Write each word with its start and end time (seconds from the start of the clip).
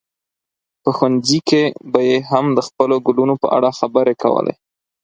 په 0.83 0.89
ښوونځي 0.95 1.39
کې 1.49 1.63
به 1.91 1.99
یې 2.09 2.17
هم 2.29 2.45
د 2.57 2.59
خپلو 2.67 2.95
ګلونو 3.07 3.33
په 3.41 3.47
اړه 3.57 3.69
خبرې 3.79 4.13
کولې. 4.23 4.53